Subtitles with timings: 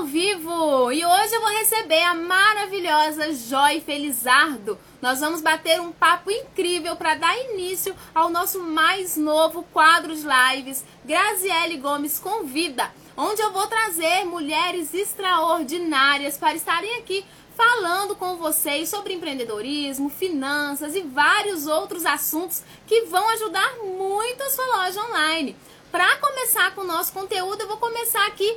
[0.00, 4.78] ao vivo e hoje eu vou receber a maravilhosa Joy Felizardo.
[5.02, 10.22] Nós vamos bater um papo incrível para dar início ao nosso mais novo quadro de
[10.22, 17.22] lives, Graziele Gomes Convida, onde eu vou trazer mulheres extraordinárias para estarem aqui
[17.54, 24.48] falando com vocês sobre empreendedorismo, finanças e vários outros assuntos que vão ajudar muito a
[24.48, 25.54] sua loja online.
[25.92, 28.56] Para começar com o nosso conteúdo, eu vou começar aqui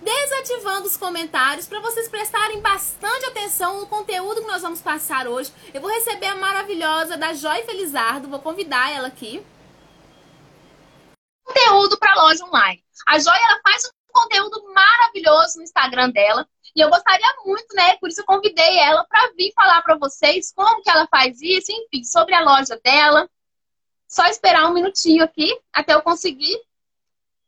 [0.00, 5.52] desativando os comentários para vocês prestarem bastante atenção no conteúdo que nós vamos passar hoje.
[5.72, 9.44] Eu vou receber a maravilhosa da Joy Felizardo, vou convidar ela aqui.
[11.44, 12.84] Conteúdo para loja online.
[13.06, 16.46] A Joy ela faz um conteúdo maravilhoso no Instagram dela.
[16.74, 17.96] E eu gostaria muito, né?
[17.96, 21.72] Por isso eu convidei ela para vir falar para vocês como que ela faz isso,
[21.72, 23.28] enfim, sobre a loja dela.
[24.06, 26.60] Só esperar um minutinho aqui até eu conseguir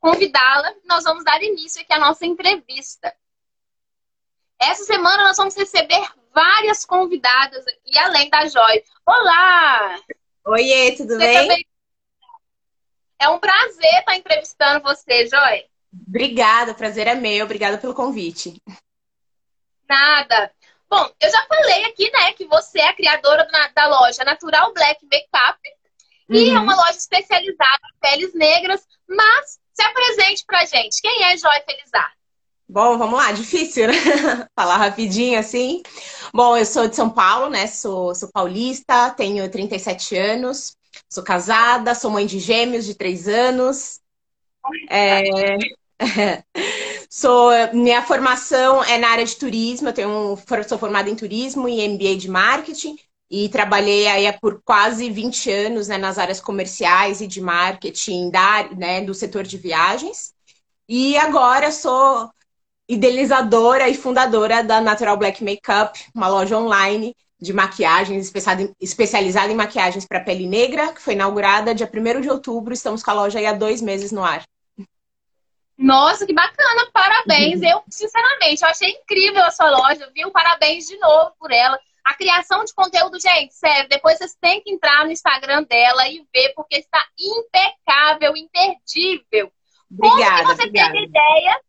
[0.00, 0.74] convidá-la.
[0.84, 3.14] Nós vamos dar início aqui à nossa entrevista.
[4.58, 6.02] Essa semana nós vamos receber
[6.34, 8.82] várias convidadas aqui, além da Joy.
[9.06, 10.00] Olá!
[10.44, 11.34] Oiê, tudo você bem?
[11.34, 11.66] Também...
[13.20, 15.64] É um prazer estar entrevistando você, Joy.
[16.06, 17.44] Obrigada, o prazer é meu.
[17.44, 18.60] Obrigada pelo convite.
[19.88, 20.52] Nada.
[20.88, 25.04] Bom, eu já falei aqui, né, que você é a criadora da loja Natural Black
[25.04, 25.58] Makeup.
[26.28, 26.36] Uhum.
[26.36, 26.62] E é uhum.
[26.62, 31.00] uma loja especializada em peles negras, mas se apresente pra gente.
[31.00, 32.12] Quem é Joy Felizar?
[32.68, 33.94] Bom, vamos lá, difícil, né?
[34.54, 35.82] Falar rapidinho assim.
[36.34, 37.66] Bom, eu sou de São Paulo, né?
[37.66, 40.76] Sou, sou paulista, tenho 37 anos,
[41.08, 44.00] sou casada, sou mãe de gêmeos de 3 anos.
[44.90, 45.22] É...
[47.08, 51.88] sou, minha formação é na área de turismo, eu tenho, sou formada em turismo e
[51.88, 52.98] MBA de marketing
[53.30, 58.68] e trabalhei aí por quase 20 anos né, nas áreas comerciais e de marketing da,
[58.74, 60.32] né, do setor de viagens.
[60.88, 62.30] E agora sou
[62.88, 68.32] idealizadora e fundadora da Natural Black Makeup, uma loja online de maquiagens
[68.80, 72.72] especializada em maquiagens para pele negra, que foi inaugurada dia 1 de outubro.
[72.72, 74.42] Estamos com a loja aí há dois meses no ar.
[75.76, 76.90] Nossa, que bacana!
[76.92, 77.60] Parabéns!
[77.62, 80.30] Eu, sinceramente, eu achei incrível a sua loja, viu?
[80.32, 81.78] Parabéns de novo por ela.
[82.08, 86.26] A criação de conteúdo, gente, sério, depois vocês têm que entrar no Instagram dela e
[86.34, 89.52] ver, porque está impecável, imperdível.
[89.92, 90.92] Obrigada, Como que você obrigada.
[90.92, 91.60] teve a ideia?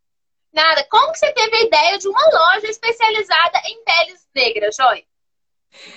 [0.53, 0.87] Nada.
[0.89, 5.03] Como que você teve a ideia de uma loja especializada em peles negras, Joy?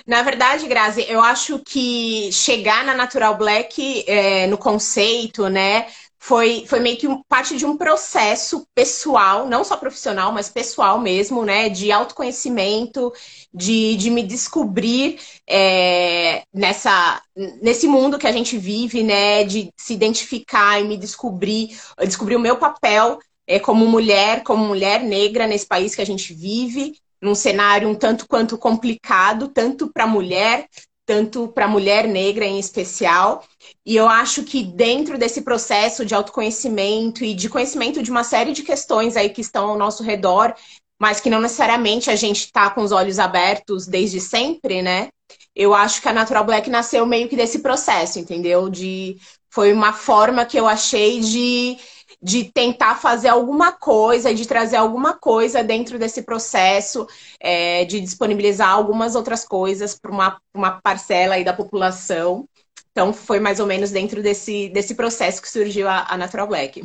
[0.05, 5.87] Na verdade, Grazi, eu acho que chegar na Natural Black é, no conceito, né,
[6.25, 11.43] foi, foi meio que parte de um processo pessoal, não só profissional, mas pessoal mesmo,
[11.43, 11.67] né?
[11.67, 13.11] De autoconhecimento,
[13.53, 17.21] de, de me descobrir é, nessa,
[17.61, 19.43] nesse mundo que a gente vive, né?
[19.43, 25.03] De se identificar e me descobrir, descobrir o meu papel é, como mulher, como mulher
[25.03, 30.05] negra nesse país que a gente vive, num cenário um tanto quanto complicado, tanto para
[30.05, 30.69] a mulher,
[31.05, 33.43] tanto para a mulher negra em especial.
[33.85, 38.53] E eu acho que dentro desse processo de autoconhecimento e de conhecimento de uma série
[38.53, 40.53] de questões aí que estão ao nosso redor,
[40.99, 45.09] mas que não necessariamente a gente está com os olhos abertos desde sempre, né?
[45.55, 48.69] Eu acho que a Natural Black nasceu meio que desse processo, entendeu?
[48.69, 49.17] De
[49.49, 51.77] foi uma forma que eu achei de
[52.23, 57.05] de tentar fazer alguma coisa, de trazer alguma coisa dentro desse processo,
[57.37, 62.47] é, de disponibilizar algumas outras coisas para uma, uma parcela aí da população.
[62.91, 66.81] Então, foi mais ou menos dentro desse, desse processo que surgiu a, a Natural Black.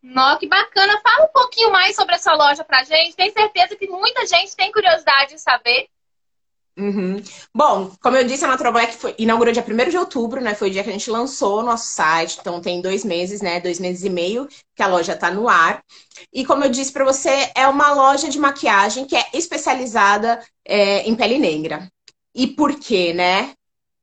[0.00, 1.00] Nó, que bacana.
[1.00, 3.16] Fala um pouquinho mais sobre essa loja pra gente.
[3.16, 5.88] Tenho certeza que muita gente tem curiosidade de saber.
[6.76, 7.22] Uhum.
[7.54, 10.56] Bom, como eu disse, a Natural Black foi, inaugurou dia 1 de outubro, né?
[10.56, 12.38] Foi o dia que a gente lançou o nosso site.
[12.40, 13.60] Então tem dois meses, né?
[13.60, 15.84] Dois meses e meio que a loja está no ar.
[16.32, 21.02] E como eu disse para você, é uma loja de maquiagem que é especializada é,
[21.08, 21.88] em pele negra.
[22.34, 23.52] E por quê, né?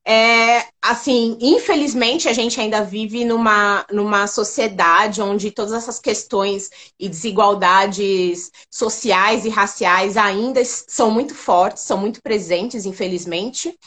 [0.03, 7.07] É, assim, infelizmente a gente ainda vive numa, numa sociedade onde todas essas questões e
[7.07, 13.78] desigualdades sociais e raciais ainda são muito fortes, são muito presentes, infelizmente,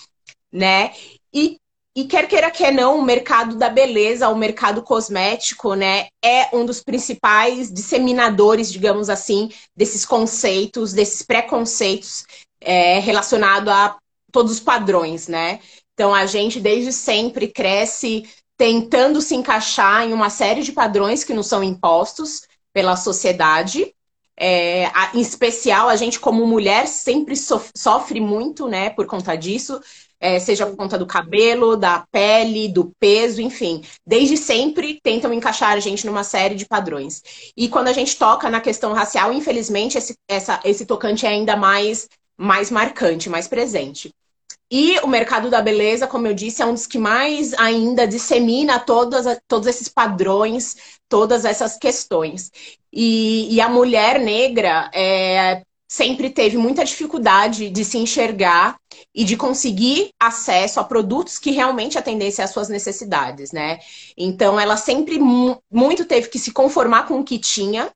[0.53, 0.93] né?
[1.33, 1.59] E,
[1.97, 6.65] e quer queira quer não, o mercado da beleza, o mercado cosmético, né, é um
[6.65, 12.25] dos principais disseminadores, digamos assim, desses conceitos, desses preconceitos
[12.61, 13.97] é, relacionado a
[14.33, 15.61] todos os padrões, né?
[15.95, 18.25] Então, a gente desde sempre cresce
[18.57, 22.43] tentando se encaixar em uma série de padrões que nos são impostos
[22.73, 23.95] pela sociedade.
[24.39, 29.81] É, em especial, a gente, como mulher, sempre sofre muito, né, por conta disso.
[30.21, 33.83] é, seja por conta do cabelo, da pele, do peso, enfim.
[34.07, 37.23] Desde sempre tentam encaixar a gente numa série de padrões.
[37.57, 41.57] E quando a gente toca na questão racial, infelizmente, esse, essa, esse tocante é ainda
[41.57, 42.09] mais,
[42.39, 44.11] mais marcante, mais presente.
[44.71, 48.79] E o mercado da beleza, como eu disse, é um dos que mais ainda dissemina
[48.79, 50.77] todas, todos esses padrões,
[51.09, 52.51] todas essas questões.
[52.93, 58.77] E, e a mulher negra é, sempre teve muita dificuldade de se enxergar
[59.15, 63.79] e de conseguir acesso a produtos que realmente atendessem às suas necessidades, né?
[64.17, 65.19] Então, ela sempre
[65.71, 67.93] muito teve que se conformar com o que tinha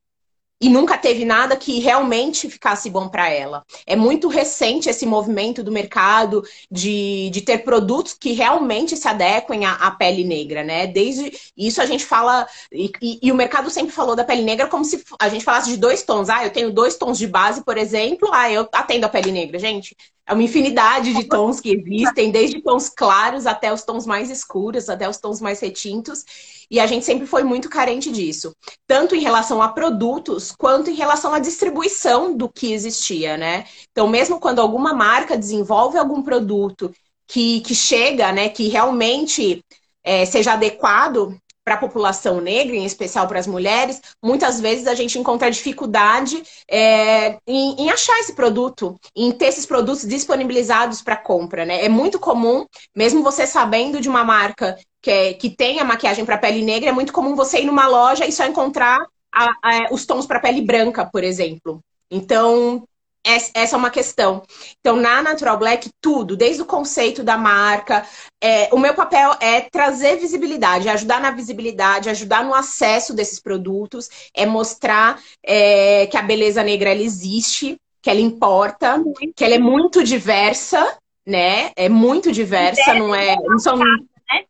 [0.60, 3.64] e nunca teve nada que realmente ficasse bom para ela.
[3.86, 9.64] É muito recente esse movimento do mercado de, de ter produtos que realmente se adequem
[9.64, 10.86] à, à pele negra, né?
[10.86, 14.66] Desde isso a gente fala, e, e, e, o mercado sempre falou da pele negra
[14.66, 16.28] como se a gente falasse de dois tons.
[16.28, 19.58] Ah, eu tenho dois tons de base, por exemplo, ah, eu atendo a pele negra,
[19.58, 19.96] gente.
[20.28, 24.90] É uma infinidade de tons que existem, desde tons claros até os tons mais escuros,
[24.90, 26.22] até os tons mais retintos.
[26.70, 28.54] E a gente sempre foi muito carente disso,
[28.86, 33.64] tanto em relação a produtos quanto em relação à distribuição do que existia, né?
[33.90, 36.92] Então, mesmo quando alguma marca desenvolve algum produto
[37.26, 39.64] que, que chega, né, que realmente
[40.04, 44.94] é, seja adequado para a população negra, em especial para as mulheres, muitas vezes a
[44.94, 51.14] gente encontra dificuldade é, em, em, achar esse produto, em ter esses produtos disponibilizados para
[51.14, 51.66] compra.
[51.66, 51.84] Né?
[51.84, 52.64] É muito comum,
[52.96, 56.88] mesmo você sabendo de uma marca que, é, que tem a maquiagem para pele negra,
[56.88, 60.40] é muito comum você ir numa loja e só encontrar a, a, os tons para
[60.40, 61.80] pele branca, por exemplo.
[62.10, 62.87] Então,
[63.24, 64.42] essa é uma questão.
[64.80, 68.06] Então, na Natural Black, tudo, desde o conceito da marca,
[68.42, 74.08] é, o meu papel é trazer visibilidade, ajudar na visibilidade, ajudar no acesso desses produtos,
[74.34, 79.02] é mostrar é, que a beleza negra ela existe, que ela importa,
[79.36, 81.72] que ela é muito diversa, né?
[81.76, 83.36] É muito diversa, não é?
[83.36, 83.76] Não são...
[83.76, 84.44] né?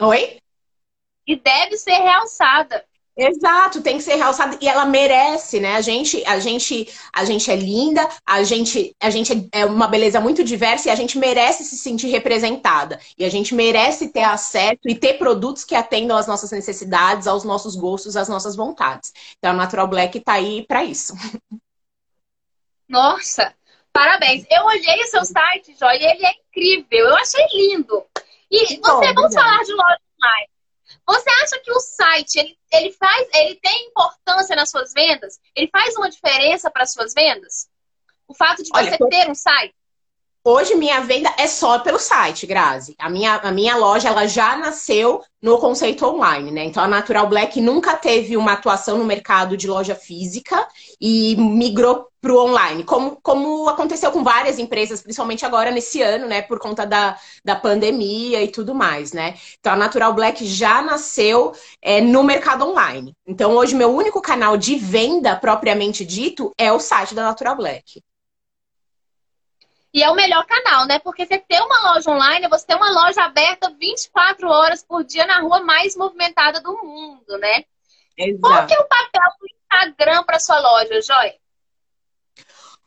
[0.00, 0.38] Oi?
[1.26, 2.84] E deve ser realçada.
[3.18, 5.76] Exato, tem que ser realçada e ela merece, né?
[5.76, 10.20] A gente, a gente, a gente é linda, a gente, a gente é uma beleza
[10.20, 13.00] muito diversa e a gente merece se sentir representada.
[13.16, 17.42] E a gente merece ter acesso e ter produtos que atendam às nossas necessidades, aos
[17.42, 19.14] nossos gostos, às nossas vontades.
[19.38, 21.14] Então a Natural Black tá aí para isso.
[22.86, 23.54] Nossa,
[23.94, 24.44] parabéns.
[24.50, 27.06] Eu olhei o seu site, Joy, e ele é incrível.
[27.06, 28.04] Eu achei lindo.
[28.50, 30.55] E você, Bom, vamos falar de loja online.
[31.06, 35.38] Você acha que o site ele, ele faz, ele tem importância nas suas vendas?
[35.54, 37.68] Ele faz uma diferença para as suas vendas?
[38.26, 39.74] O fato de Olha, você ter um site?
[40.48, 42.94] Hoje minha venda é só pelo site, Grazi.
[43.00, 46.62] A minha, a minha loja ela já nasceu no conceito online, né?
[46.62, 50.64] Então a Natural Black nunca teve uma atuação no mercado de loja física
[51.00, 56.28] e migrou para o online, como, como aconteceu com várias empresas, principalmente agora nesse ano,
[56.28, 56.42] né?
[56.42, 59.34] Por conta da, da pandemia e tudo mais, né?
[59.58, 63.16] Então a Natural Black já nasceu é, no mercado online.
[63.26, 68.00] Então hoje meu único canal de venda propriamente dito é o site da Natural Black.
[69.96, 70.98] E é o melhor canal, né?
[70.98, 75.26] Porque você ter uma loja online, você tem uma loja aberta 24 horas por dia
[75.26, 77.64] na rua mais movimentada do mundo, né?
[78.14, 78.40] Exato.
[78.42, 81.32] Qual que é o papel do Instagram para sua loja, Joy?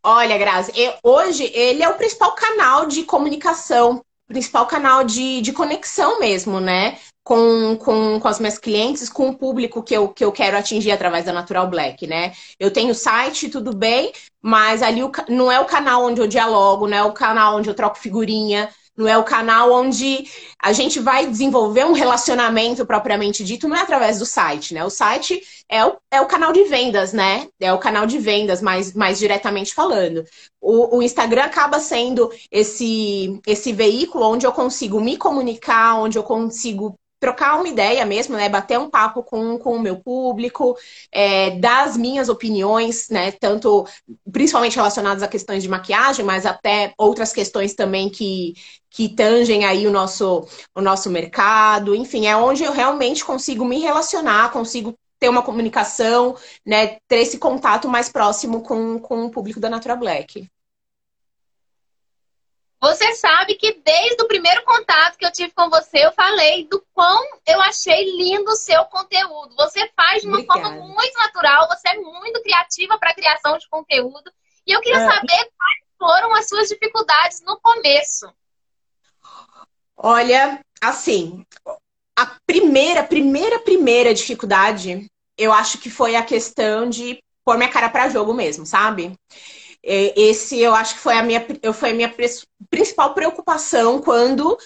[0.03, 0.71] Olha, Grazi,
[1.01, 6.99] hoje ele é o principal canal de comunicação, principal canal de, de conexão mesmo, né?
[7.29, 10.89] Com, com, com as minhas clientes, com o público que eu, que eu quero atingir
[10.89, 12.33] através da Natural Black, né?
[12.59, 14.11] Eu tenho site, tudo bem,
[14.41, 17.69] mas ali o, não é o canal onde eu dialogo, não é o canal onde
[17.69, 18.67] eu troco figurinha,
[18.97, 20.25] não é o canal onde
[20.59, 24.83] a gente vai desenvolver um relacionamento propriamente dito, não é através do site, né?
[24.83, 27.47] O site é o, é o canal de vendas, né?
[27.59, 30.25] É o canal de vendas, mais, mais diretamente falando.
[30.59, 36.23] O, o Instagram acaba sendo esse, esse veículo onde eu consigo me comunicar, onde eu
[36.23, 38.47] consigo trocar uma ideia mesmo, né?
[38.49, 40.77] Bater um papo com, com o meu público,
[41.11, 43.31] é, dar as minhas opiniões, né?
[43.31, 43.85] Tanto,
[44.31, 48.53] principalmente relacionadas a questões de maquiagem, mas até outras questões também que,
[48.89, 51.93] que tangem aí o nosso, o nosso mercado.
[51.95, 56.35] Enfim, é onde eu realmente consigo me relacionar, consigo ter uma comunicação,
[56.65, 56.97] né?
[57.07, 60.49] Ter esse contato mais próximo com, com o público da Natural Black.
[62.81, 66.81] Você sabe que desde o primeiro contato que eu tive com você, eu falei do
[66.93, 69.53] quão eu achei lindo o seu conteúdo.
[69.57, 70.61] Você faz de uma Obrigada.
[70.61, 74.31] forma muito natural, você é muito criativa para a criação de conteúdo.
[74.65, 75.05] E eu queria é.
[75.05, 78.33] saber quais foram as suas dificuldades no começo.
[79.97, 81.45] Olha, assim,
[82.17, 85.05] a primeira, primeira, primeira dificuldade,
[85.37, 89.13] eu acho que foi a questão de pôr minha cara para jogo mesmo, sabe?
[89.83, 92.13] Esse eu acho que foi a minha, foi a minha
[92.69, 94.57] principal preocupação quando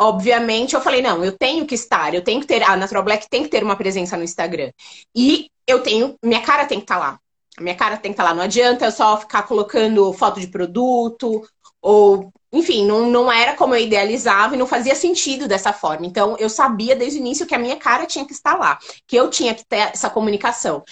[0.00, 3.28] obviamente, eu falei, não, eu tenho que estar, eu tenho que ter, a Natural Black
[3.28, 4.70] tem que ter uma presença no Instagram.
[5.14, 7.20] E eu tenho, minha cara tem que estar tá lá.
[7.58, 8.34] A minha cara tem que estar tá lá.
[8.34, 11.42] Não adianta eu só ficar colocando foto de produto
[11.82, 16.06] ou, enfim, não, não era como eu idealizava e não fazia sentido dessa forma.
[16.06, 19.16] Então, eu sabia desde o início que a minha cara tinha que estar lá, que
[19.16, 20.84] eu tinha que ter essa comunicação.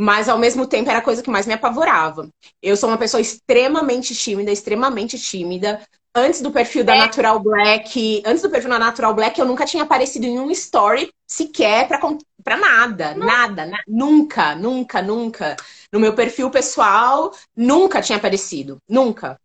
[0.00, 2.28] Mas, ao mesmo tempo, era a coisa que mais me apavorava.
[2.62, 5.80] Eu sou uma pessoa extremamente tímida, extremamente tímida
[6.14, 6.98] antes do perfil da é.
[6.98, 11.10] Natural Black, antes do perfil da Natural Black, eu nunca tinha aparecido em um story
[11.26, 11.98] sequer pra,
[12.44, 13.26] pra nada, Não.
[13.26, 15.56] nada, na, nunca, nunca, nunca.
[15.92, 19.36] No meu perfil pessoal, nunca tinha aparecido, nunca.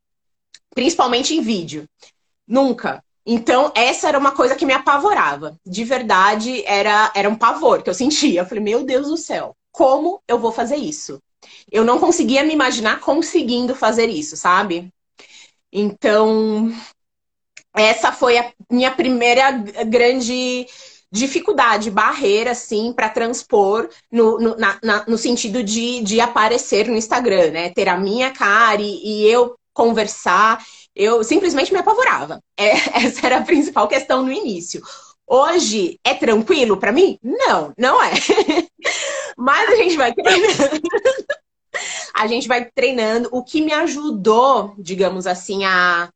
[0.75, 1.85] Principalmente em vídeo,
[2.47, 3.03] nunca.
[3.25, 5.55] Então, essa era uma coisa que me apavorava.
[5.65, 8.41] De verdade, era, era um pavor que eu sentia.
[8.41, 11.19] Eu falei, meu Deus do céu, como eu vou fazer isso?
[11.71, 14.89] Eu não conseguia me imaginar conseguindo fazer isso, sabe?
[15.73, 16.71] Então,
[17.75, 19.51] essa foi a minha primeira
[19.87, 20.65] grande
[21.11, 26.95] dificuldade, barreira, assim, para transpor no, no, na, na, no sentido de, de aparecer no
[26.95, 27.69] Instagram, né?
[27.69, 30.63] Ter a minha cara e, e eu conversar.
[30.95, 32.39] Eu simplesmente me apavorava.
[32.57, 34.81] É, essa era a principal questão no início.
[35.27, 37.17] Hoje é tranquilo para mim?
[37.23, 38.11] Não, não é.
[39.37, 40.13] Mas a gente vai
[42.13, 43.29] a gente vai treinando.
[43.31, 46.09] O que me ajudou, digamos assim, a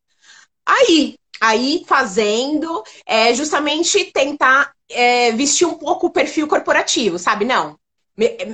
[0.66, 7.46] aí, aí fazendo, é justamente tentar é, vestir um pouco o perfil corporativo, sabe?
[7.46, 7.78] Não.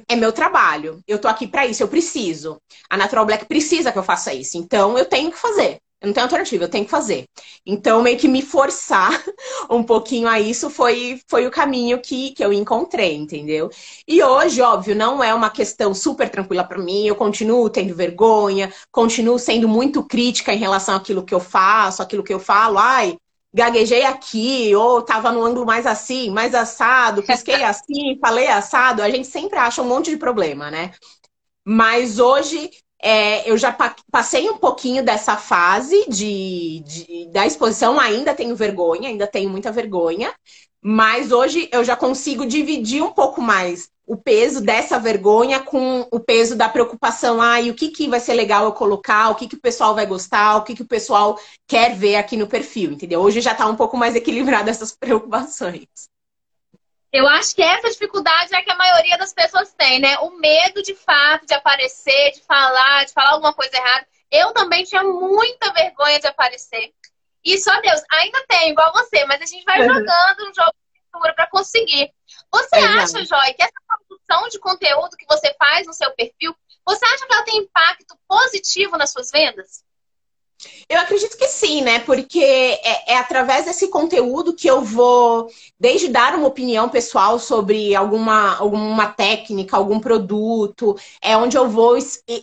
[0.10, 1.01] É meu trabalho.
[1.08, 2.62] Eu tô aqui para isso, eu preciso.
[2.89, 4.58] A Natural Black precisa que eu faça isso.
[4.58, 5.79] Então eu tenho que fazer.
[6.03, 7.29] Eu não tenho alternativa, eu tenho que fazer.
[7.65, 9.24] Então, meio que me forçar
[9.72, 13.69] um pouquinho a isso foi, foi o caminho que, que eu encontrei, entendeu?
[14.05, 17.07] E hoje, óbvio, não é uma questão super tranquila para mim.
[17.07, 22.22] Eu continuo tendo vergonha, continuo sendo muito crítica em relação àquilo que eu faço, aquilo
[22.22, 22.77] que eu falo.
[22.77, 23.15] Ai,
[23.53, 29.01] gaguejei aqui, ou tava no ângulo mais assim, mais assado, pisquei assim, falei assado.
[29.01, 30.91] A gente sempre acha um monte de problema, né?
[31.65, 32.69] Mas hoje
[33.03, 33.75] é, eu já
[34.10, 39.74] passei um pouquinho dessa fase de, de, da exposição, ainda tenho vergonha, ainda tenho muita
[39.74, 40.33] vergonha,
[40.81, 46.19] mas hoje eu já consigo dividir um pouco mais o peso dessa vergonha com o
[46.19, 47.41] peso da preocupação.
[47.41, 49.93] Ah, e o que, que vai ser legal eu colocar, o que, que o pessoal
[49.95, 53.22] vai gostar, o que, que o pessoal quer ver aqui no perfil, entendeu?
[53.22, 56.12] Hoje já está um pouco mais equilibrado essas preocupações.
[57.13, 60.17] Eu acho que essa dificuldade é que a maioria das pessoas tem, né?
[60.17, 64.08] O medo de fato de aparecer, de falar, de falar alguma coisa errada.
[64.32, 66.91] Eu também tinha muita vergonha de aparecer.
[67.46, 69.89] E só Deus, ainda tem, igual você, mas a gente vai uhum.
[69.89, 72.12] jogando um jogo de cultura para conseguir.
[72.51, 73.72] Você é acha, Joy, que essa
[74.08, 78.17] produção de conteúdo que você faz no seu perfil, você acha que ela tem impacto
[78.27, 79.84] positivo nas suas vendas?
[80.89, 82.00] Eu acredito que sim, né?
[82.00, 85.48] Porque é, é, através desse conteúdo que eu vou,
[85.79, 91.98] desde dar uma opinião pessoal sobre alguma, alguma técnica, algum produto, é onde eu vou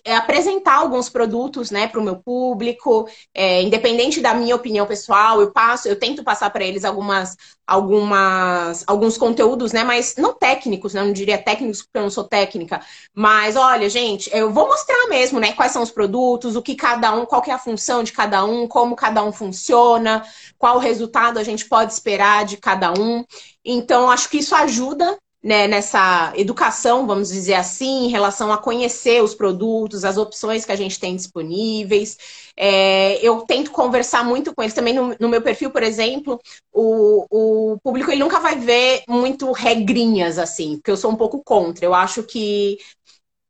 [0.04, 5.40] é, apresentar alguns produtos, né, para o meu público, é, independente da minha opinião pessoal,
[5.40, 7.36] eu passo, eu tento passar para eles algumas,
[7.70, 9.84] algumas, alguns conteúdos, né?
[9.84, 11.02] Mas não técnicos, né?
[11.04, 12.80] Não diria técnicos porque eu não sou técnica.
[13.14, 15.52] Mas olha, gente, eu vou mostrar mesmo, né?
[15.52, 18.66] Quais são os produtos, o que cada um, qual é a função de cada um,
[18.66, 20.24] como cada um funciona,
[20.58, 23.24] qual resultado a gente pode esperar de cada um.
[23.64, 29.22] Então, acho que isso ajuda né, nessa educação, vamos dizer assim, em relação a conhecer
[29.22, 32.18] os produtos, as opções que a gente tem disponíveis.
[32.56, 34.74] É, eu tento conversar muito com eles.
[34.74, 36.38] Também no, no, meu perfil, por exemplo,
[36.72, 41.42] o, o público ele nunca vai ver muito regrinhas, assim, porque eu sou um pouco
[41.42, 41.84] contra.
[41.86, 42.78] Eu acho que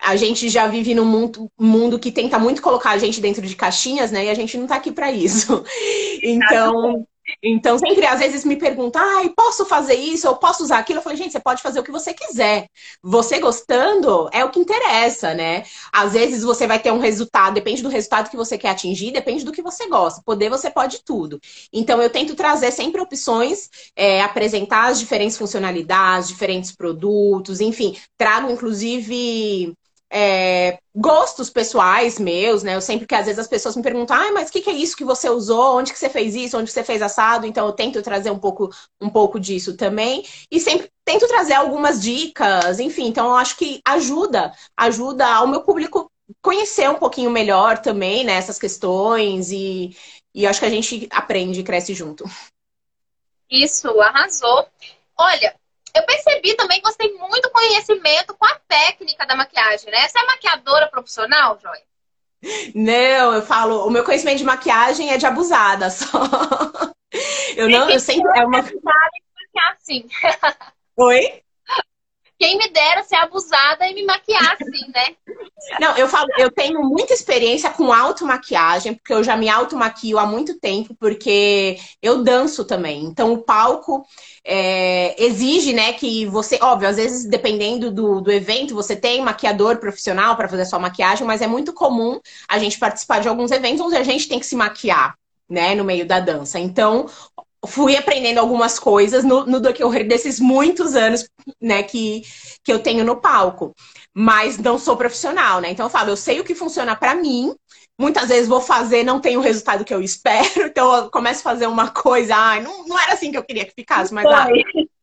[0.00, 3.54] a gente já vive num mundo, mundo que tenta muito colocar a gente dentro de
[3.56, 4.26] caixinhas, né?
[4.26, 5.64] E a gente não tá aqui para isso.
[6.22, 7.06] Então,
[7.42, 10.26] então, sempre às vezes me perguntam, ai, posso fazer isso?
[10.26, 10.98] Eu posso usar aquilo?
[10.98, 12.66] Eu falei, gente, você pode fazer o que você quiser.
[13.02, 15.64] Você gostando é o que interessa, né?
[15.92, 19.44] Às vezes você vai ter um resultado, depende do resultado que você quer atingir, depende
[19.44, 20.22] do que você gosta.
[20.24, 21.40] Poder você pode tudo.
[21.72, 28.50] Então, eu tento trazer sempre opções, é, apresentar as diferentes funcionalidades, diferentes produtos, enfim, trago
[28.50, 29.74] inclusive
[30.12, 32.74] é, gostos pessoais meus, né?
[32.74, 34.72] Eu sempre que às vezes as pessoas me perguntam, ah, mas o que, que, é
[34.72, 35.78] isso que você usou?
[35.78, 36.58] Onde que você fez isso?
[36.58, 37.46] Onde você fez assado?
[37.46, 40.24] Então eu tento trazer um pouco, um pouco disso também.
[40.50, 45.62] E sempre tento trazer algumas dicas, enfim, então eu acho que ajuda, ajuda ao meu
[45.62, 46.10] público
[46.42, 49.96] conhecer um pouquinho melhor também, né, essas questões, e,
[50.32, 52.24] e acho que a gente aprende e cresce junto.
[53.50, 54.66] Isso, arrasou.
[55.18, 55.54] Olha,
[55.94, 60.08] eu percebi também que você tem muito conhecimento com a técnica da maquiagem, né?
[60.08, 61.78] Você é maquiadora profissional, Joy?
[62.74, 66.18] Não, eu falo, o meu conhecimento de maquiagem é de abusada só.
[67.56, 68.38] Eu não, eu sempre.
[68.38, 68.60] É uma...
[69.72, 70.08] assim.
[70.96, 71.42] Oi?
[72.38, 74.79] Quem me dera ser abusada e me maquiar assim?
[75.80, 80.26] Não, eu falo, eu tenho muita experiência com automaquiagem, porque eu já me automaquio há
[80.26, 83.02] muito tempo, porque eu danço também.
[83.02, 84.04] Então, o palco
[84.44, 89.78] é, exige, né, que você, óbvio, às vezes, dependendo do, do evento, você tem maquiador
[89.78, 93.80] profissional para fazer sua maquiagem, mas é muito comum a gente participar de alguns eventos
[93.80, 95.14] onde a gente tem que se maquiar.
[95.48, 96.60] Né, no meio da dança.
[96.60, 97.08] Então,
[97.66, 101.28] fui aprendendo algumas coisas no, no decorrer desses muitos anos,
[101.60, 102.22] né, que,
[102.62, 103.74] que eu tenho no palco.
[104.14, 105.70] Mas não sou profissional, né?
[105.70, 107.54] Então eu falo, eu sei o que funciona para mim.
[107.98, 110.66] Muitas vezes vou fazer, não tem o resultado que eu espero.
[110.66, 113.64] Então eu começo a fazer uma coisa, ai, não, não era assim que eu queria
[113.64, 114.48] que ficasse, mas ah,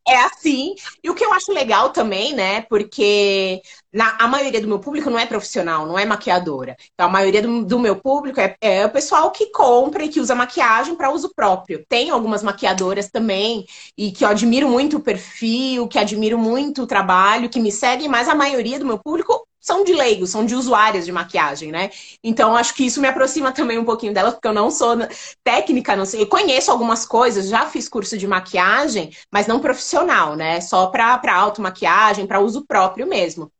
[0.07, 0.75] é assim.
[1.03, 2.61] E o que eu acho legal também, né?
[2.61, 3.61] Porque
[3.93, 6.75] na, a maioria do meu público não é profissional, não é maquiadora.
[6.93, 10.19] Então, a maioria do, do meu público é, é, o pessoal que compra e que
[10.19, 11.85] usa maquiagem para uso próprio.
[11.87, 13.65] Tem algumas maquiadoras também,
[13.97, 18.07] e que eu admiro muito o perfil, que admiro muito o trabalho, que me seguem,
[18.07, 21.89] mas a maioria do meu público são de leigos, são de usuárias de maquiagem, né?
[22.23, 24.95] Então, acho que isso me aproxima também um pouquinho delas, porque eu não sou
[25.43, 26.21] técnica, não sei.
[26.21, 30.61] Eu conheço algumas coisas, já fiz curso de maquiagem, mas não profissional, né?
[30.61, 33.51] Só para automaquiagem, para uso próprio mesmo.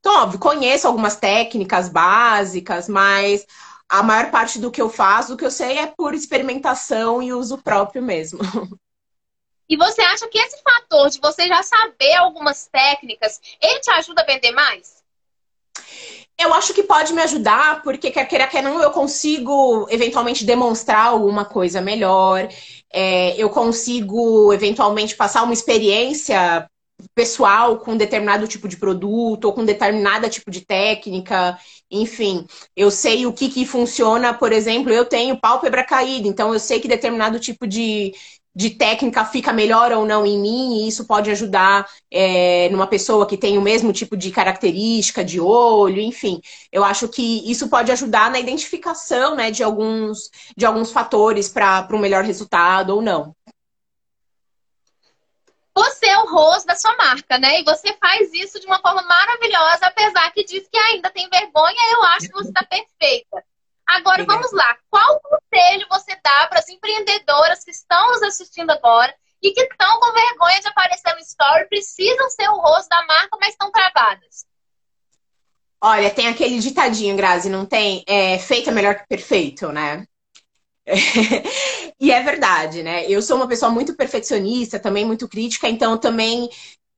[0.00, 3.46] Então, óbvio, conheço algumas técnicas básicas, mas
[3.88, 7.32] a maior parte do que eu faço, do que eu sei, é por experimentação e
[7.32, 8.40] uso próprio mesmo.
[9.66, 14.20] E você acha que esse fator de você já saber algumas técnicas, ele te ajuda
[14.20, 14.93] a vender mais?
[16.36, 21.06] Eu acho que pode me ajudar, porque quer queira, quer não, eu consigo eventualmente demonstrar
[21.06, 22.48] alguma coisa melhor.
[22.92, 26.68] É, eu consigo eventualmente passar uma experiência
[27.14, 31.58] pessoal com determinado tipo de produto ou com determinada tipo de técnica,
[31.90, 36.60] enfim, eu sei o que, que funciona, por exemplo, eu tenho pálpebra caída, então eu
[36.60, 38.12] sei que determinado tipo de,
[38.54, 43.26] de técnica fica melhor ou não em mim, e isso pode ajudar é, numa pessoa
[43.26, 46.40] que tem o mesmo tipo de característica de olho, enfim.
[46.70, 51.88] Eu acho que isso pode ajudar na identificação né, de, alguns, de alguns fatores para
[51.92, 53.34] um melhor resultado ou não.
[55.76, 57.60] Você é o rosto da sua marca, né?
[57.60, 61.92] E você faz isso de uma forma maravilhosa, apesar que diz que ainda tem vergonha,
[61.92, 63.44] eu acho que você está perfeita.
[63.86, 64.76] Agora, vamos lá.
[64.90, 70.00] Qual conselho você dá para as empreendedoras que estão nos assistindo agora e que estão
[70.00, 74.46] com vergonha de aparecer no story, precisam ser o rosto da marca, mas estão travadas?
[75.82, 78.02] Olha, tem aquele ditadinho, Grazi, não tem?
[78.06, 80.06] É, feito é melhor que perfeito, né?
[82.00, 83.04] e é verdade, né?
[83.06, 86.48] Eu sou uma pessoa muito perfeccionista, também muito crítica, então também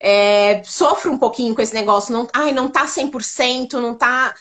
[0.00, 2.12] é, sofro um pouquinho com esse negócio.
[2.12, 4.34] Não, ai, não tá 100%, não tá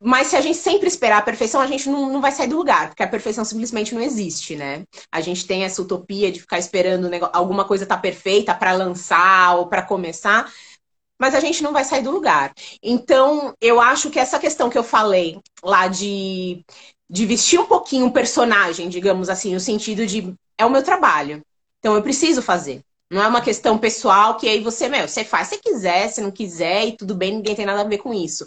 [0.00, 2.56] mas se a gente sempre esperar a perfeição, a gente não, não vai sair do
[2.56, 4.84] lugar, porque a perfeição simplesmente não existe, né?
[5.10, 9.66] A gente tem essa utopia de ficar esperando alguma coisa tá perfeita para lançar ou
[9.66, 10.52] para começar,
[11.18, 12.52] mas a gente não vai sair do lugar.
[12.82, 16.64] Então, eu acho que essa questão que eu falei lá de,
[17.08, 21.42] de vestir um pouquinho um personagem, digamos assim, no sentido de é o meu trabalho.
[21.78, 22.82] Então eu preciso fazer.
[23.10, 26.30] Não é uma questão pessoal que aí você, meu, você faz se quiser, se não
[26.30, 28.46] quiser, e tudo bem, ninguém tem nada a ver com isso.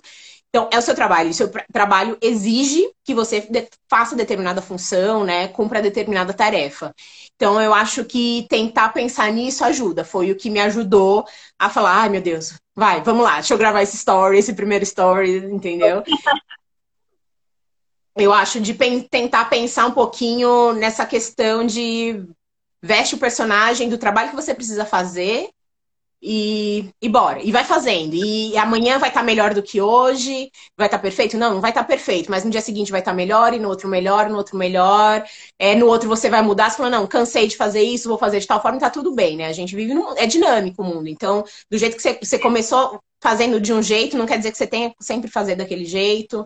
[0.49, 1.29] Então, é o seu trabalho.
[1.29, 3.47] O seu trabalho exige que você
[3.89, 5.47] faça determinada função, né?
[5.49, 6.95] Cumpra determinada tarefa.
[7.36, 10.03] Então, eu acho que tentar pensar nisso ajuda.
[10.03, 11.25] Foi o que me ajudou
[11.60, 14.83] a falar, ai meu Deus, vai, vamos lá, deixa eu gravar esse story, esse primeiro
[14.83, 16.03] story, entendeu?
[18.17, 18.73] eu acho de
[19.10, 22.25] tentar pensar um pouquinho nessa questão de
[22.81, 25.49] veste o personagem do trabalho que você precisa fazer
[26.21, 27.41] e, e bora.
[27.41, 28.15] E vai fazendo.
[28.15, 30.51] E amanhã vai estar tá melhor do que hoje.
[30.77, 31.38] Vai estar tá perfeito?
[31.38, 32.32] Não, não vai estar tá perfeito.
[32.32, 35.23] Mas no dia seguinte vai estar tá melhor, e no outro melhor, no outro melhor.
[35.60, 36.69] É, no outro você vai mudar.
[36.69, 39.38] Você fala, não, cansei de fazer isso, vou fazer de tal forma tá tudo bem,
[39.38, 39.47] né?
[39.47, 40.17] A gente vive num...
[40.17, 41.08] É dinâmico o mundo.
[41.08, 44.58] Então, do jeito que você, você começou fazendo de um jeito, não quer dizer que
[44.58, 46.45] você tenha que sempre fazer daquele jeito.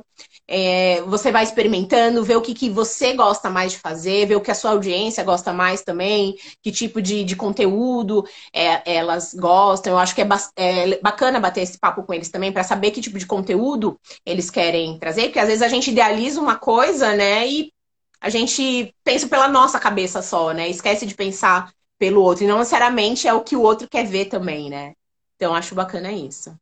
[0.54, 4.42] É, você vai experimentando, ver o que, que você gosta mais de fazer, ver o
[4.42, 9.94] que a sua audiência gosta mais também, que tipo de, de conteúdo é, elas gostam.
[9.94, 13.00] Eu acho que é, é, bacana bater esse papo com eles também para saber que
[13.00, 17.48] tipo de conteúdo eles querem trazer, porque às vezes a gente idealiza uma coisa, né,
[17.48, 17.72] e
[18.20, 22.60] a gente pensa pela nossa cabeça só, né, esquece de pensar pelo outro, e não
[22.60, 24.94] necessariamente é o que o outro quer ver também, né.
[25.38, 26.54] Então, acho bacana isso.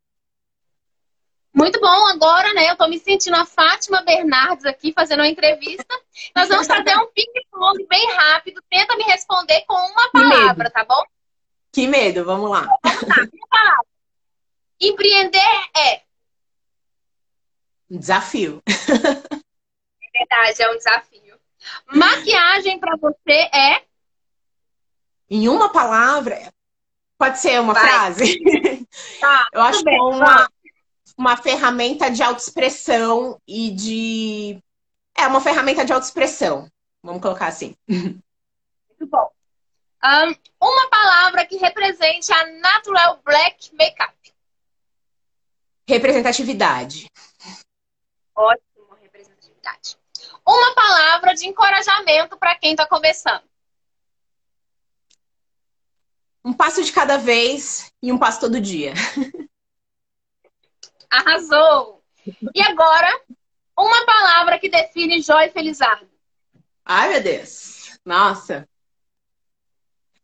[1.59, 2.69] Muito bom, agora, né?
[2.69, 5.93] Eu tô me sentindo a Fátima Bernardes aqui fazendo uma entrevista.
[6.33, 8.63] Nós vamos fazer um ping-pong bem rápido.
[8.69, 11.03] Tenta me responder com uma palavra, tá bom?
[11.69, 12.61] Que medo, vamos lá.
[12.81, 13.85] Vamos lá, uma palavra.
[14.79, 16.01] Empreender é.
[17.89, 18.63] Desafio.
[18.65, 21.39] verdade, é um desafio.
[21.93, 23.83] Maquiagem para você é?
[25.29, 26.53] Em uma palavra,
[27.17, 27.83] pode ser uma Vai.
[27.83, 28.39] frase?
[29.19, 30.49] Tá, Eu acho bem, que é uma,
[31.19, 34.63] uma ferramenta de autoexpressão e de.
[35.17, 36.71] É uma ferramenta de autoexpressão.
[37.03, 37.75] Vamos colocar assim.
[37.89, 39.29] Muito bom.
[40.01, 44.15] Um, uma palavra que represente a Natural Black Makeup.
[45.85, 47.11] Representatividade.
[48.33, 49.97] Ótimo, representatividade.
[50.47, 53.43] Uma palavra de encorajamento para quem está começando.
[56.45, 58.93] Um passo de cada vez e um passo todo dia.
[61.09, 62.03] Arrasou!
[62.53, 63.07] E agora,
[63.77, 66.09] uma palavra que define Joy Felizardo.
[66.85, 67.99] Ai, meu Deus.
[68.05, 68.67] Nossa.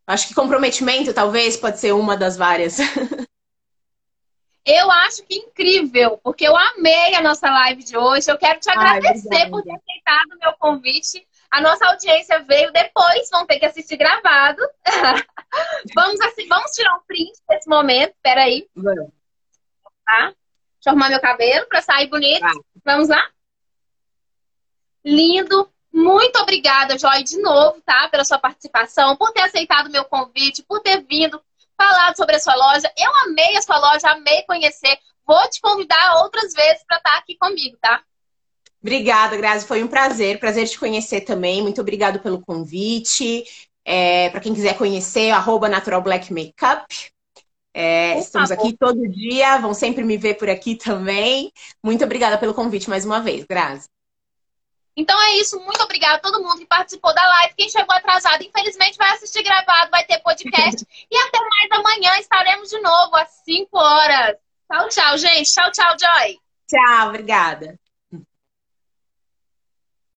[0.08, 2.78] Acho que comprometimento, talvez, pode ser uma das várias.
[4.66, 8.32] Eu acho que incrível, porque eu amei a nossa live de hoje.
[8.32, 11.24] Eu quero te agradecer Ai, por ter aceitado o meu convite.
[11.52, 14.60] A nossa audiência veio depois, vão ter que assistir gravado.
[15.94, 18.16] vamos, assim, vamos tirar um print desse momento.
[18.24, 18.68] Peraí.
[18.76, 19.12] Vamos.
[20.04, 20.34] Tá?
[20.86, 22.42] Deixa eu arrumar meu cabelo para sair bonito.
[22.42, 22.54] Vai.
[22.86, 23.28] Vamos lá?
[25.04, 25.68] Lindo.
[25.92, 28.08] Muito obrigada, Joy, de novo, tá?
[28.10, 31.42] Pela sua participação, por ter aceitado o meu convite, por ter vindo
[31.76, 32.92] falado sobre a sua loja.
[32.98, 34.98] Eu amei a sua loja, amei conhecer.
[35.26, 38.04] Vou te convidar outras vezes para estar tá aqui comigo, tá?
[38.80, 39.66] Obrigada, Grazi.
[39.66, 40.40] Foi um prazer.
[40.40, 41.64] Prazer te conhecer também.
[41.64, 43.44] Muito obrigado pelo convite.
[43.84, 46.86] É, para quem quiser conhecer, arroba Natural Black Makeup.
[47.78, 51.52] É, estamos aqui todo dia, vão sempre me ver por aqui também.
[51.84, 53.90] Muito obrigada pelo convite mais uma vez, Grazi.
[54.96, 57.54] Então é isso, muito obrigada a todo mundo que participou da live.
[57.58, 60.88] Quem chegou atrasado, infelizmente, vai assistir gravado, vai ter podcast.
[61.12, 64.38] e até mais amanhã estaremos de novo às 5 horas.
[64.72, 65.52] Tchau, tchau, gente.
[65.52, 66.40] Tchau, tchau, Joy.
[66.70, 67.78] Tchau, obrigada.